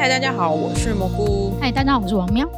[0.00, 1.54] 嗨，大家好，我是蘑菇。
[1.60, 2.48] 嗨，大家好，我是王喵。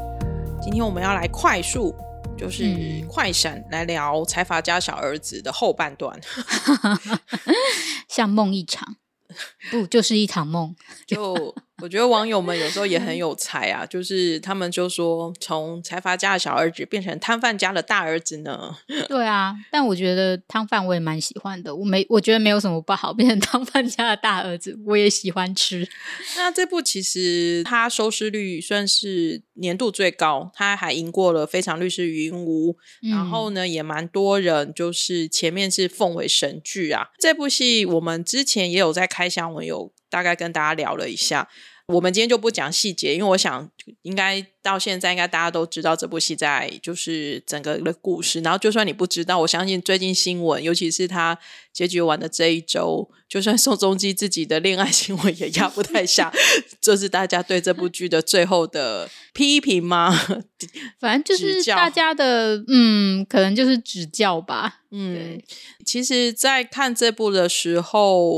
[0.62, 1.92] 今天我们要来快速，
[2.38, 6.16] 就是嗯快闪来聊财阀家小儿子的后半段。
[8.06, 8.94] 像梦一场，
[9.72, 10.72] 不就是一场梦？
[11.04, 11.52] 就
[11.82, 18.76] 我觉得网友们有时候也很有才啊，就是他们就说，从财阀家的小儿子变成摊贩家的大儿子呢。
[19.08, 25.88] 对啊，但我觉得汤饭我也蛮喜欢的，我没我觉得没有什么不好，变成汤饭家的大儿子，我也喜欢吃。
[26.38, 32.72] 那这部其实它收视率算是年度最高，它还赢过了《非常律师云无》，
[33.10, 37.08] 然后嗯呢，也蛮多人就是前面是奉为神剧啊。
[37.18, 41.48] 这部戏我们之前也有在开箱文有大概跟大家聊了一下。
[41.86, 43.68] 我们今天就不讲细节，因为我想
[44.02, 48.40] 应该到现在应该大家都知道这部戏在就是整个的故事。
[48.40, 51.38] 然后就算你不知道，我相信最近新闻，尤其是他
[51.72, 56.32] 结局完的这一周，就算宋仲基自己的恋爱新闻也压不太下，
[56.80, 60.16] 就是大家对这部剧的最后的批评吗？
[61.00, 64.78] 反正就是大家的嗯，可能就是指教吧。
[64.94, 65.44] 嗯对，
[65.84, 68.30] 其实，在看这部的时候，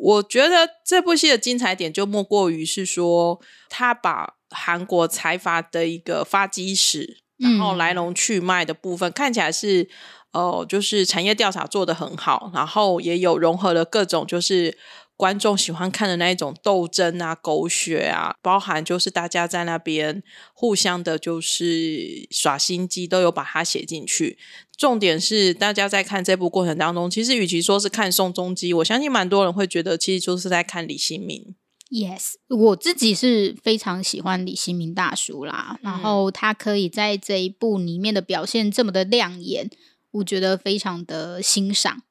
[0.00, 9.88] 我觉得这部戏的精彩点就莫过于是说，他把韩国财阀的一个发迹史，然后嗯来龙去脉的部分，看起来是
[10.32, 14.78] 哦，就是产业调查做得很好，然后也有融合了各种就是。
[15.16, 24.38] 观众喜欢看的那一种斗争啊、狗血啊，包含就是大家在那边互相的，就是耍心机，都有把它写进去。
[24.76, 31.54] 重点是，大家在看这部过程当中，其实与其说是看宋仲基，我相信蛮多人会觉得，其实就是在看李新民。
[31.90, 39.70] Yes，我自己是非常喜欢李新民大叔啦，然后他可以在这一部里面的表现这么的亮眼，
[40.10, 42.02] 我觉得非常的欣赏。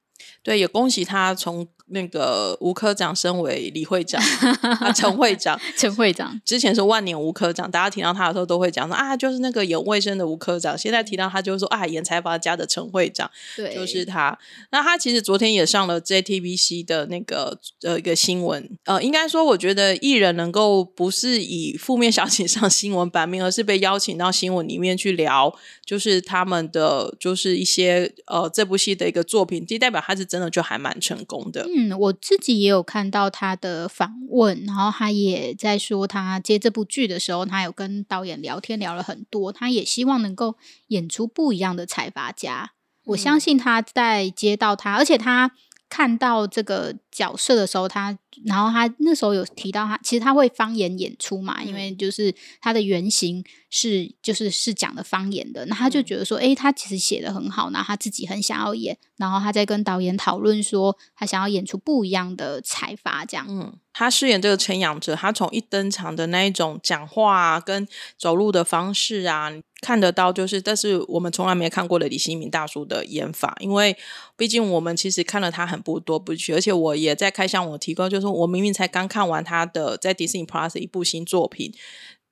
[0.43, 4.21] 对，也恭喜他从那个吴科长升为李会长，
[4.79, 5.59] 啊，陈会长。
[5.77, 10.77] 陈会长，之前是万年吴科长，大家提到他的时候都会讲说啊，就是那个演卫生的吴科长。
[10.77, 13.29] 现在提到他，就是说啊，演财阀家的陈会长。
[13.55, 14.37] 对，就是他。
[14.71, 25.53] 那他其实昨天也上了 JTBC 的那个呃一个新闻，呃，应该说，我觉得艺人能够不是以负面消息上新闻版面，而是被邀请到新闻里面去聊，
[25.85, 31.63] 就是他们的就是一些呃这部戏的一个作品，这代表他是真的就还蛮成功的。
[31.69, 40.55] 嗯，我自己也有看到他的访问，然后他也在说，他接这部剧的时候，他有跟导演聊天，聊了很多，他也希望能够
[40.87, 42.71] 演出不一样的财阀家。
[43.05, 45.51] 我相信他在接到他，而且他
[45.93, 63.45] 看到这个角色的时候，他然后他那时候有提到他，其实他会方言演出嘛，因为就是他的原型是就是是讲的方言的，那他就觉得说，诶，他其实写的很好，然后他自己很想要演，然后他在跟导演讨论说，他想要演出不一样的财阀这样。
[63.47, 67.87] 嗯，他饰演这个陈养哲，他从一登场的那一种讲话啊，跟
[68.17, 69.51] 走路的方式啊，
[69.83, 73.55] 看得到，就是但是我们从来没看过的李新民大叔的演法。
[73.59, 73.95] 因为
[74.35, 81.73] 毕竟我们其实看了他很不多不去，而且我也在开箱我提供，就是我明明才刚看完他的在 Disney Plus 一部新作品，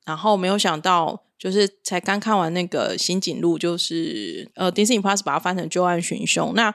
[0.06, 1.24] 然后没有想到。
[1.42, 6.72] 就是才刚看完那个《新景录》，就是呃，Disney Plus 把它翻成《旧案寻凶》，那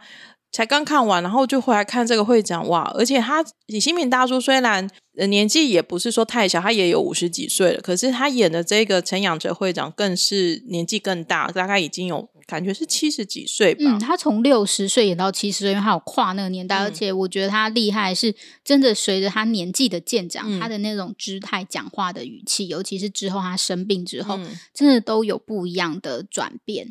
[0.56, 2.90] 才刚看完，然后就回来看这个会长哇！
[2.94, 4.88] 而且他李新民大叔虽然
[5.28, 13.80] 年纪也不是说太小，他也有五十几岁了，可是他演的这个陈养哲会长更是年纪更大，大概已经有感觉是七十几岁吧。
[13.84, 18.34] 嗯，他从六十岁演到七十岁，因为他有跨那个年代，嗯而且我觉得他厉害是
[18.64, 26.88] 真的随着他年纪的渐长，嗯他的那种姿态、讲话的语气，尤其是之后他生病之后，嗯真的都有不一样的转变。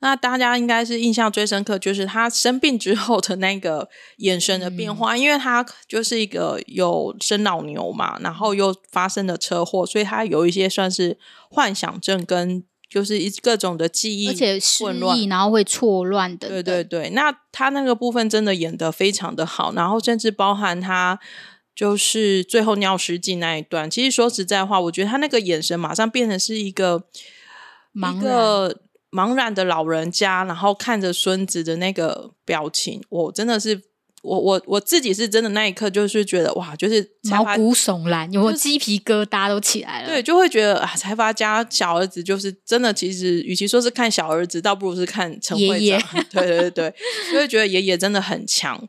[0.00, 11.18] 那大家应该是印象最深刻，就是他生病之后的那个眼神的变化，因为他就是一个有生老牛嘛，然后又发生了车祸，所以他有一些算是
[11.50, 16.74] 幻想症跟就是一各种的记忆，而且失混乱忆，然后会错乱的对等。
[16.74, 21.18] 对对，那他那个部分真的演得非常的好，然后甚至包含他
[21.74, 23.90] 就是最后尿失禁那一段。
[23.90, 27.04] 其实说实在话，我觉得他那个眼神马上变成是一个
[27.94, 28.80] 一个
[29.10, 33.82] 茫然的老人家，然后看着孙子的那个表情，我真的是。
[34.22, 40.08] 我我我自己是真的那一刻就是觉得哇，就是毛骨悚然，有没有鸡皮疙瘩都起来了？
[40.08, 45.80] 对，就会觉得啊，财阀家小儿子就是真的，其实与其说是看小儿子，倒不如是看陈会长。
[45.80, 46.94] 爷爷对对对对，
[47.32, 48.86] 就会觉得爷爷真的很强。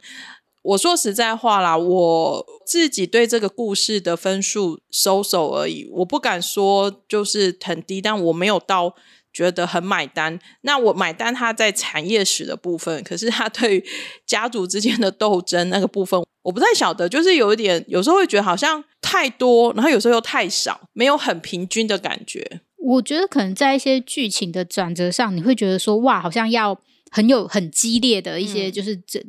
[0.61, 8.93] 我说实在话啦，我自己对这个故事的分数收手而已，我不敢说就是很低，但我没有到
[9.33, 10.39] 觉得很买单。
[10.61, 13.83] 那我买单他在产业史的部分，可是他对
[14.25, 22.61] 家族之间的斗争那个部分，我不太晓得，就是有一点，有时候会觉得好像太多，然后有时候又太少，没有很平均的感觉。
[22.77, 26.79] 我觉得可能在一些剧情的转折上，你会觉得说哇，好像要
[27.11, 29.23] 很有很激烈的一些就是这。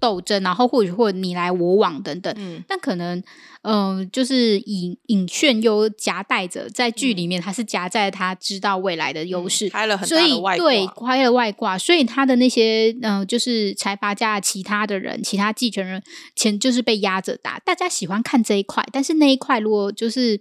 [0.00, 3.22] 斗争，然后或者或你来我往等等，嗯，但可能，
[3.62, 16.02] 嗯，就是以尹炫又夹带着在剧里面，他是夹在他知道未来的优势，开了很大的外挂，对，开了外挂，所以他的那些，嗯，就是财阀家其他的人，其他继承人
[16.34, 20.40] 钱就是被压着打，大家喜欢看这一块，但是那一块如果就是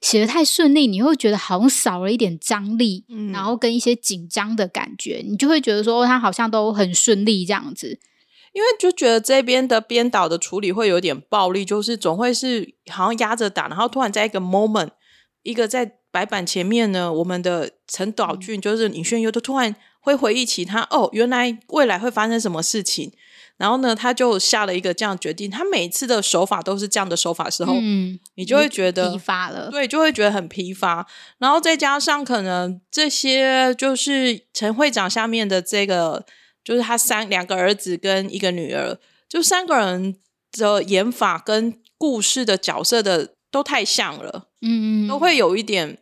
[0.00, 8.00] 写的太顺利，你会觉得好像少了一点张力，嗯，然后跟一些紧张的感觉，你就会觉得说他好像都很顺利这样子。
[8.54, 14.90] 因为就觉得这边的编导的处理会有点暴力，就是总会是好像压着打，然后突然在一个 moment，
[15.42, 23.10] 一个在白板前面呢，我们的陈导俊就是尹炫优，都突然会回忆起他哦，原来未来会发生什么事情，
[23.56, 25.50] 然后呢，他就下了一个这样决定。
[25.50, 31.04] 他每次的手法都是这样的手法时候，嗯，你就会觉得疲乏了，对，就会觉得很疲乏。
[31.38, 36.24] 然后再加上可能这些就是陈会长下面的这个。
[36.64, 40.16] 就是他三两个儿子跟一个女儿，就三个人
[40.52, 45.98] 的演法跟故事的角色的都太像了，嗯嗯，都会有一点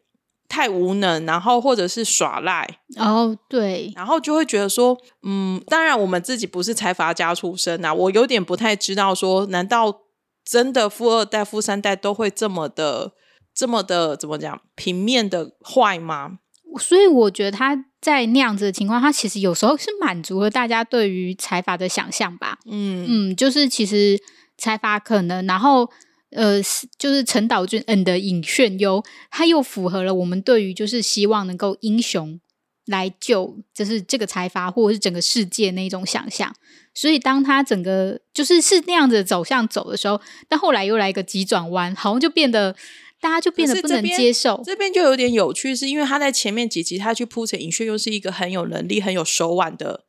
[0.48, 10.02] 太无能，然后或者是耍赖，哦，对，然后就会觉得说，嗯，当然我们自己不是财阀家出身啊，我有点不太知道说，难道
[10.44, 13.12] 真的富二代、富三代都会这么的、
[13.54, 16.38] 这么的怎么讲平面的坏吗？
[16.78, 17.86] 所以我觉得他。
[18.02, 22.58] 在那样子的情况，他其实有时候是满足了大家对于财阀的想象吧。
[22.66, 24.18] 嗯嗯，就是其实
[24.58, 25.88] 财阀可能，然后
[26.32, 26.60] 呃，
[26.98, 32.40] 就是陈导俊嗯的尹炫优，他又符合了我们对于就是希望能够英雄
[32.86, 36.52] 来救，就是这个财阀或者是整个世界那种想象。
[36.92, 42.74] 所以当他整个就是是那样子走向走的时候，但后来又来一个急转弯，好像就变得。
[43.22, 50.02] 大家就变得不能接受，这边就有点有趣，是因为他在前面几集他去铺陈尹炫又是一个很有能力、很有手腕的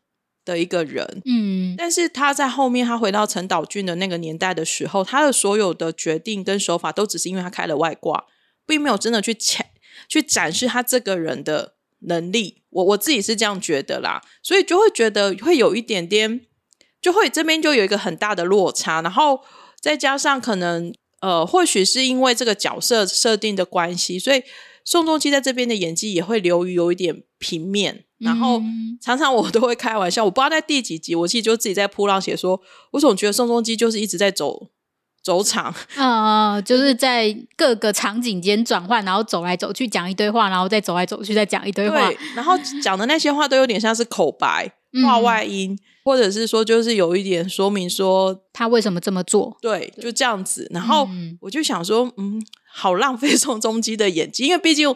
[0.44, 8.26] 的一个人，嗯，但是他在后面他回到陈岛俊的那个年代的时候，他的所有的决定跟手法都只是因为他开了外挂，
[8.66, 9.64] 并没有真的去抢
[10.10, 11.76] 去展示他这个人的
[12.08, 12.64] 能力。
[12.72, 16.42] 我我自己是这样觉得啦，所以就会觉得会有一点点，
[17.00, 19.42] 就会这边就有一个很大的落差，然后
[19.80, 20.92] 再加上可能。
[21.24, 24.44] 呃，或许是因为这个角色设定的关系，所以
[24.84, 28.04] 宋仲基在这边的演技也会流于有一点平面。
[28.20, 28.62] 然后
[29.02, 32.62] 常常我都会开玩笑，我不知道在第几集，我其实就自己在铺浪写说，
[32.92, 34.70] 我总觉得宋仲基就是一直在走
[35.22, 44.74] 走场，呃， 就是在各个场景间转换，然后走来走去讲一堆话，然后再走来走去再讲一堆话，然后讲的那些话都有点像是口白。
[45.04, 50.68] 话外音，或者是说，就是有一点说明说他为什么这么做，对，就这样子。
[50.72, 51.08] 然后
[51.40, 52.42] 我就想说，嗯，
[52.74, 54.94] 好浪费 宋仲基的演技，因为毕竟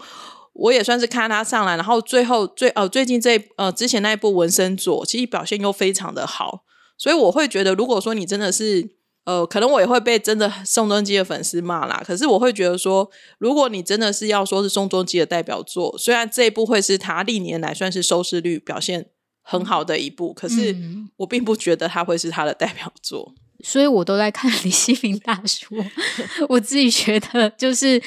[0.54, 6.64] 我也算是看他上来，然后最后最呃最近这呃之前那一部《纹身左》，其实表现又非常的好，
[6.98, 12.02] 所以我会觉得，如果说你真的是呃，可能我也会被真的宋仲基的粉丝骂啦。
[12.06, 19.12] 可是我会觉得说，如果你真的是要说是宋仲基的代表作，虽然这一部会是他历年来算是收视率表现。
[19.50, 20.76] 很好的一部，可是
[21.16, 25.74] 我并不觉得他会是他的代表作，所以我都在看李希平大叔。
[26.50, 27.98] 我自己觉得，就是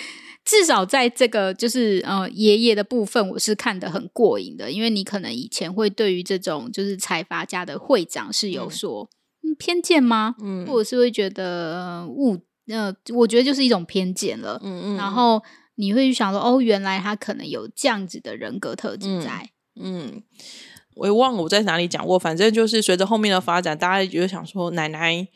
[0.44, 4.70] 至少在这个就是呃爷爷的部分，我是看得很过瘾的。
[4.70, 9.09] 因为你可能以前会对于这种就是财阀家的会长是有所
[9.59, 10.35] 偏见吗？
[10.42, 14.61] 嗯，或者是会觉得误呃，我觉得就是一种偏见了。
[14.62, 15.42] 嗯嗯，然后
[15.76, 19.49] 你会想说，哦，原来他可能有这样子的人格特质在，
[19.80, 20.23] 嗯。
[20.97, 25.26] 我也忘了我在哪里讲过，反正就是随着后面的发展，大家就想说，奶奶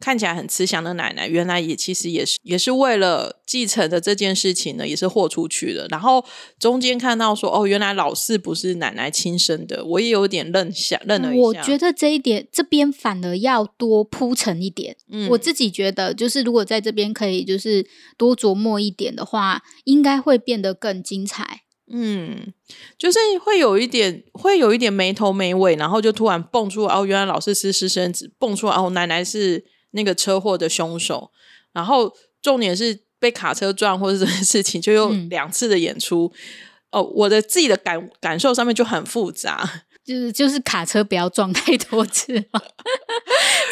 [0.00, 5.86] 看起来很慈祥的奶奶，原来也其实也是也是为了继承的这件事情呢，也是豁出去了。
[5.90, 6.24] 然后
[6.58, 11.42] 中间看到说，哦，原来老四不是奶奶亲生的，我也有点愣下愣了一下。
[11.42, 14.96] 我觉得这一点这边反而要多铺陈一点。
[15.08, 21.62] 嗯，我自己觉得，就是如果在这边可以就是多琢磨一点的话，应该会变得更精彩。
[21.94, 22.52] 嗯，
[22.96, 31.30] 就是会有一点，会有一点没头没尾，然后就突然蹦出哦，原来老师是私生子，蹦出哦，奶奶是那个车祸的凶手，
[31.72, 36.32] 然后重点是被卡车撞或者这件事情，就有两次的演出。
[36.90, 39.84] 哦，我的自己的感感受上面就很复杂。
[40.04, 42.34] 就是就是卡车不要撞太多次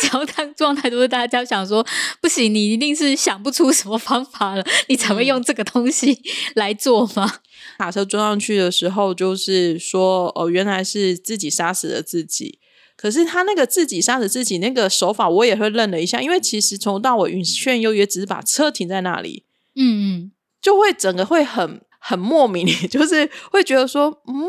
[0.03, 1.85] 嘛，只要他撞太多次，大家想说
[2.21, 6.19] 不行，你一定是想不出什么方法了，你才会用这个东西
[6.55, 7.41] 来做吗？
[7.79, 12.59] 卡车撞上去的时候，就是说哦，原来是自己杀死了自己。
[12.97, 24.49] 可是他那个自己杀死自己那个手法，我也会愣了一下，因为其实从头到尾允炫优也只是把车停在那里，嗯嗯，就会整个会很很莫名， 就是会觉得说，嗯，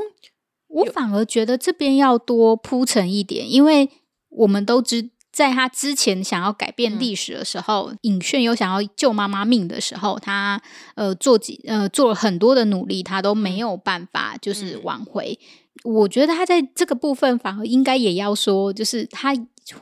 [0.68, 3.90] 我反而觉得这边要多铺陈一点，因为
[4.30, 5.12] 我们都知。
[5.32, 10.62] 在他之前想要改变历史的时候，尹炫优想要救妈妈命的时候，他
[10.96, 15.40] 呃做几呃做了很多的努力，他都没有办法就是挽回。
[15.84, 19.34] 我觉得他在这个部分反而应该也要说，就是他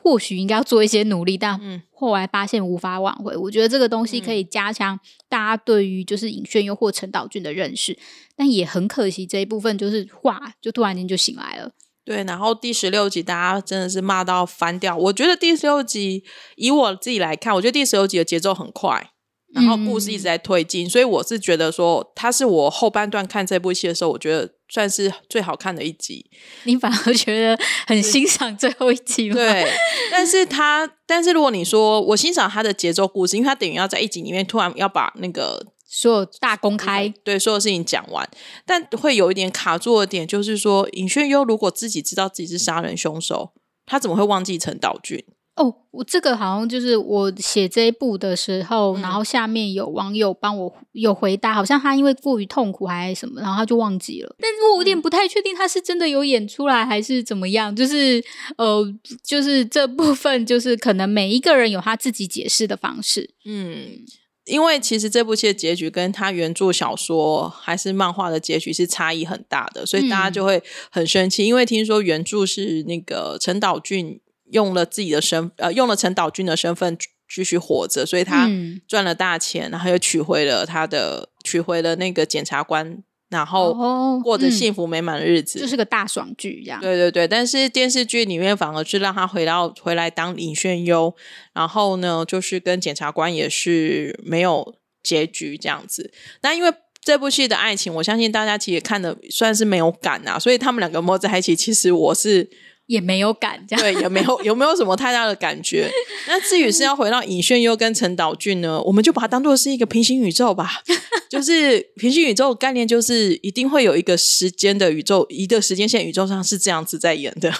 [0.01, 1.59] 或许应该要做一些努力，但
[1.91, 3.35] 后来发现无法挽回。
[3.35, 7.97] 我觉得这个东西可以加强大家对于就是尹炫优或陈岛俊的认识，
[8.37, 11.71] 但也很可惜这一部分就是哇，就突然间就醒来了。
[12.09, 14.97] 对，然后第十六集大家真的是骂到翻掉。
[14.97, 16.23] 我觉得第十六集
[16.55, 19.11] 以我自己来看，我觉得第十六集的节奏很快，
[19.53, 26.25] 然后故事一直在推进，所以我是觉得说，它是我后半段看这部戏的时候，我觉得算是最好看的一集。
[26.63, 29.35] 你反而觉得很欣赏最后一集吗？
[29.35, 29.71] 对，
[30.11, 35.67] 但是他，但是如果你说我欣赏他的节奏故事，因为他等于要在一集里面突然要把那个。
[35.91, 38.29] 所有大公开，对所有事情讲完，
[38.63, 43.53] 但会有一点卡住的点，就是说尹炫优如果自己知道自己是杀人凶手，
[43.87, 45.25] 他怎么会忘记陈岛俊？
[45.55, 54.33] 哦，我这个好像就是我写这一部的时候，然后下面有网友帮我有回答，好像他因为过于痛苦还是什么，然后他就忘记了。
[54.39, 58.23] 但是我有点不太确定他是真的有演出来还是怎么样，就是
[58.57, 58.85] 呃，
[59.21, 64.05] 就是这部分就是可能每一个人有他自己解释的方式，嗯。
[64.49, 71.45] 因为其实这部戏的结局跟他原著小说还是漫画的结局是差异很大的，所以大家就会很生气。
[71.45, 74.19] 因为听说原著是那个陈岛俊
[74.51, 76.97] 用了自己的身呃用了陈岛俊的身份
[77.33, 78.49] 继续活着，所以他
[78.87, 83.03] 赚了大钱，然后又取回了他的取回了那个检察官。
[83.29, 86.81] 然后过着幸福美满的日子，就是个大爽剧一样。
[86.81, 91.15] 对对对，但是电视剧里面反而是让他回到回来当尹炫优，
[91.53, 96.11] 然后呢，就是跟检察官也是没有结局这样子。
[96.41, 102.49] 那因为这部戏的爱情，我相信大家其实看的算是没有感啊，所以他们两个摸在一起，其实我是。
[102.89, 105.87] 也没有感，这样对，也没有 有没有什么太大的感觉。
[106.27, 110.81] 那至于是要回到尹炫优跟陈岛俊呢，我们就把它当做是一个平行宇宙吧。
[111.29, 117.53] 就是平行宇宙概念，就是一定会有一个时间的宇宙，一个时间线宇宙上是这样子在演的。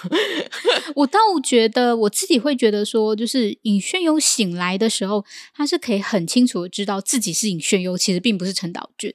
[0.95, 9.13] 我倒觉得我自己会觉得说，就是尹炫优醒来的时候，他是可以很清楚的知道自己是尹炫优，其实并不是陈岛俊。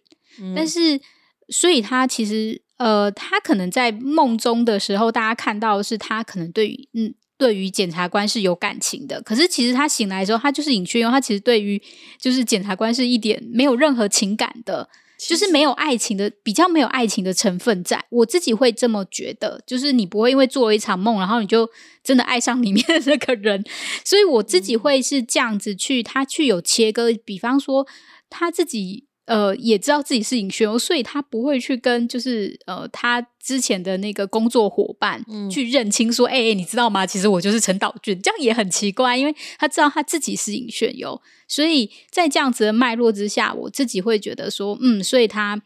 [0.54, 1.00] 但是，
[1.48, 2.62] 所以他其实。
[2.76, 9.22] 呃，他可能在梦中的时候，大家看到的是他可能对于嗯，对于检察官是有感情的。
[9.22, 11.80] 可是其实他醒来的时候，他就是尹炫优，他其实对于
[12.18, 14.88] 就是检察官是一点没有任何情感的，
[15.18, 18.04] 就是没有爱情的，比较没有爱情的成分在。
[18.10, 21.70] 我自己会这么觉得，就是你不会因为做了一场梦，然后你就
[22.02, 23.64] 真的爱上里面的那个人。
[24.04, 27.86] 所以我自己会是这样子去，他去有切割，比方说
[28.28, 29.06] 他自己。
[29.26, 37.06] 呃，也知道自己是尹轩所以他不会去跟就是呃他之前的那个工作伙伴去认清说，哎哎，你知道吗？
[37.06, 45.62] 其实我就是陈岛俊，这样也很奇怪，因为他知道他自己是尹炫优，所以在这样子的脉络之下，我自己会觉得说，嗯，所以他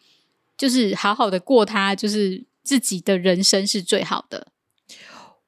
[0.56, 4.46] 就是好好的过他就是自己的人生是最好的。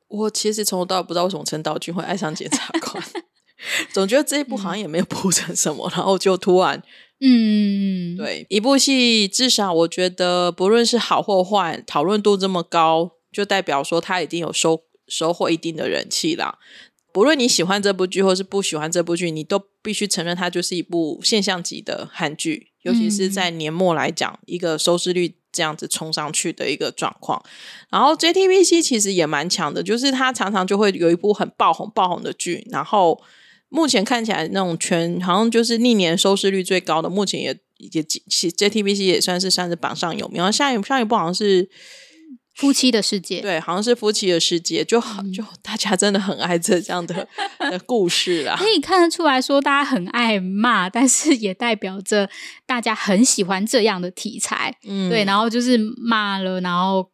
[0.08, 3.00] 我其实从头到尾不知道为什么陈岛俊会爱上检察官，
[3.94, 6.82] 总觉得这一部好像也没有铺成什么，然后就突然。
[7.22, 16.58] 嗯，对，一部戏至少我觉得不论是好或坏，讨论度这么高，就代表说它已经有收收获一定的人气啦。
[17.12, 27.44] 不论你喜欢这部剧或是不喜欢这部剧，你都必须承认它就是一部现象级的韩剧，尤其是在年末来讲，一个收视率这样子冲上去的一个状况。
[27.90, 33.20] 然后 JTBC 其实也蛮强的，就是它常常就会有一部很爆红爆红的剧，然后。
[33.70, 37.56] 目前看起来，那种全好像就是历年收视率最高的，目前也
[37.92, 40.38] 也其 JTBC 也算是算是榜上有名。
[40.38, 41.64] 然后下一下一部好像是
[42.56, 45.00] 《夫妻的世界》，对，好像是《夫妻的世界》，就
[45.32, 47.26] 就大家真的很爱这这样的
[47.70, 48.56] 的故事啦。
[48.58, 52.28] 可以看得出来说，大家很爱骂，但是也代表着
[52.66, 54.76] 大家很喜欢这样的题材。
[54.84, 57.08] 嗯，对，然后就是骂了，然后。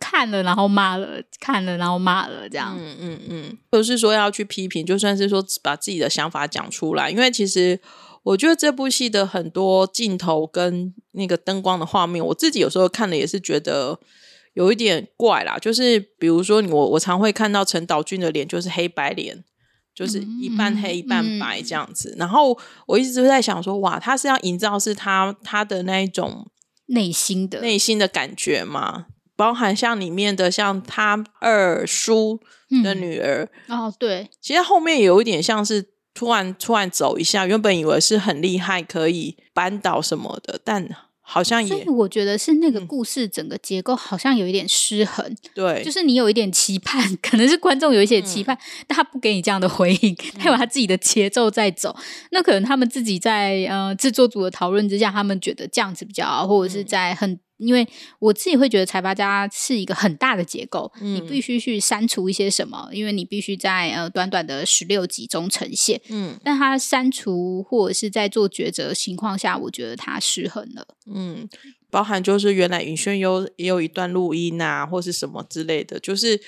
[0.00, 2.76] 看了，然后骂了；看了，然后骂了，这样。
[2.78, 7.10] 嗯嗯嗯，不是说要去批评，就算是说把自己的想法讲出来。
[7.10, 7.80] 因为其实
[8.22, 13.98] 我觉得这部戏的很多镜头跟那个灯光的画面，我自己有时候看了也是觉得
[14.54, 15.58] 有一点怪啦。
[15.58, 19.44] 就是比如说，我我常会看到陈岛俊的脸就是黑白脸，
[19.94, 22.14] 就是一半黑一半白这样子。
[22.18, 26.50] 然后我一直都在想说，哇，他是要营造是他他的那一种
[26.86, 29.06] 内心的内心的感觉吗？
[29.40, 32.38] 包含像里面的像他二叔
[32.84, 35.82] 的女儿，哦，对，其实后面有一点像是
[36.12, 40.86] 突然突然走一下，原本以为是很厉害，可以扳倒什么的，但
[41.22, 51.96] 好像也所以我觉得是那个故事整个结构好像有一点失衡，对，就是你有一点期盼，可能是观众有一些期盼，但他不给你这样的回应，他有他自己的节奏在走。
[52.30, 57.40] 那可能他们自己在呃制作组的讨论之下，他们觉得这样子比较好，或者是在很。
[57.60, 57.86] 因为
[58.18, 66.00] 我自己会觉得财阀家是一个很大的结构，你必须去删除一些什么，因为你必须在呃短短的十六集中呈现。
[66.08, 70.86] 嗯，但它删除或者是在做抉择情况下，我觉得它失衡了。
[71.06, 71.48] 嗯，
[71.90, 76.40] 包含就是原来尹轩优也有一段录音啊，或是什么之类的，就是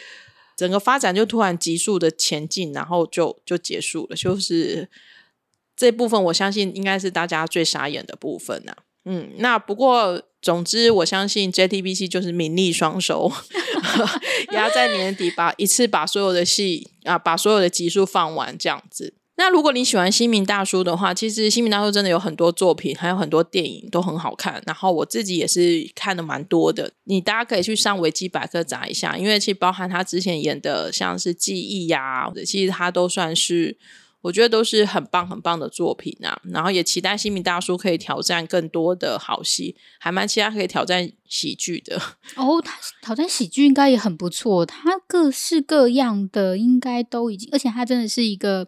[0.56, 4.16] 整个发展就突然急速的前进，然后就就结束了。
[4.16, 4.88] 就是
[5.76, 8.76] 这部分，我相信应该是大家最傻眼的部分呐。
[9.04, 10.22] 嗯，那不过。
[10.44, 13.30] 总之，我相信 JTBC 就是名利双收，
[14.50, 19.14] 也要在年底把一次把所有的戏啊，把所有的集数放完这样子。
[19.36, 24.60] 那如果你喜欢新民大叔的话，其实新民大叔真的有很多作品，还有很多电影都很好看。
[24.66, 33.78] 然后我自己也是看的蛮多的，你大家可以去上维基百科查一下，因为其实包含他之前演的像是记忆呀，其实他都算是。
[34.22, 42.00] 我觉得都是很棒很棒的作品啊，然后也期待新民大叔可以挑战更多的好戏，还蛮期待可以挑战喜剧的。
[42.36, 48.66] 哦，他挑战喜剧应该也很不错，他各式各样的应该都已经，而且他真的是一个。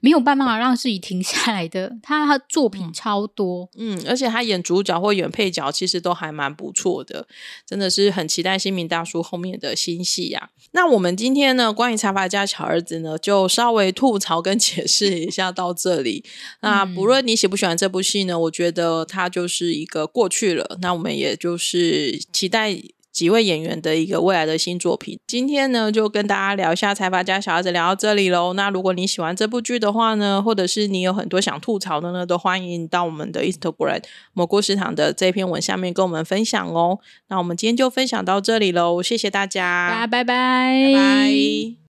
[0.00, 7.26] 没有办法让自己停下来的， 他作品超多，嗯，而且他演主角或演配角，其实都还蛮不错的，
[7.66, 10.50] 真的是很期待新民大叔后面的新戏呀。
[10.72, 16.24] 那我们今天呢，关于财阀家小儿子呢，就稍微吐槽跟解释一下到这里。
[16.60, 20.78] 那不论你喜不喜欢这部戏呢，我觉得它就是一个过去了。
[20.80, 22.80] 那我们也就是期待。
[23.14, 28.52] 几位演员的一个未来的新作品，今天呢就跟大家聊一下《财阀家小孩子》，聊到这里喽。
[28.54, 36.98] 那如果你喜欢这部剧的话呢，或者是你有很多想吐槽的呢，都欢迎到我们的 Instagram 蘑菇市场的这篇文下面跟我们分享哦。
[37.28, 41.74] 那我们今天就分享到这里喽，谢谢大家，拜拜，拜拜。